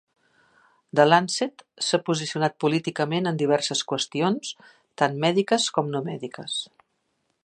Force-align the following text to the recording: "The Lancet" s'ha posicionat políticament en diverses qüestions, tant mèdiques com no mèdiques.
"The 0.99 1.03
Lancet" 1.07 1.61
s'ha 1.87 1.99
posicionat 2.07 2.57
políticament 2.65 3.31
en 3.33 3.37
diverses 3.43 3.85
qüestions, 3.93 4.55
tant 5.03 5.21
mèdiques 5.27 5.71
com 5.77 5.93
no 5.97 6.03
mèdiques. 6.09 6.61